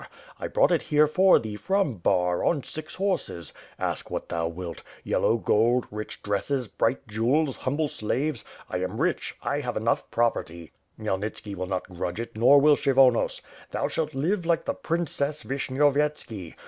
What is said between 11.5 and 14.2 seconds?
will not grudge it nor will Kshjrvonos. Thou shaJt